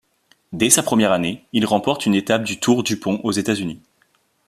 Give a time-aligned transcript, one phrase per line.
[0.51, 3.79] Dès sa première année, il remporte une étape du Tour DuPont aux États-Unis.